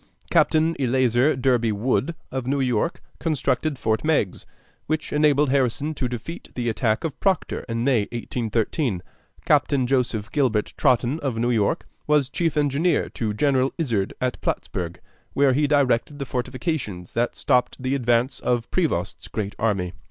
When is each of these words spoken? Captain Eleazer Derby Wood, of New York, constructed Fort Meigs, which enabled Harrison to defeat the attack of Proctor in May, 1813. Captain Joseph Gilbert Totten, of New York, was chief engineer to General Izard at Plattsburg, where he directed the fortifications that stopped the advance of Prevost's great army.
Captain 0.31 0.75
Eleazer 0.79 1.35
Derby 1.35 1.71
Wood, 1.71 2.15
of 2.31 2.47
New 2.47 2.59
York, 2.59 3.03
constructed 3.19 3.77
Fort 3.77 4.03
Meigs, 4.03 4.47
which 4.87 5.13
enabled 5.13 5.51
Harrison 5.51 5.93
to 5.93 6.07
defeat 6.07 6.49
the 6.55 6.69
attack 6.69 7.03
of 7.03 7.19
Proctor 7.19 7.63
in 7.69 7.83
May, 7.83 8.05
1813. 8.11 9.03
Captain 9.45 9.85
Joseph 9.85 10.31
Gilbert 10.31 10.73
Totten, 10.75 11.19
of 11.19 11.37
New 11.37 11.51
York, 11.51 11.85
was 12.07 12.29
chief 12.29 12.57
engineer 12.57 13.09
to 13.09 13.31
General 13.31 13.75
Izard 13.77 14.15
at 14.19 14.41
Plattsburg, 14.41 14.99
where 15.33 15.53
he 15.53 15.67
directed 15.67 16.17
the 16.17 16.25
fortifications 16.25 17.13
that 17.13 17.35
stopped 17.35 17.79
the 17.79 17.93
advance 17.93 18.39
of 18.39 18.71
Prevost's 18.71 19.27
great 19.27 19.53
army. 19.59 19.93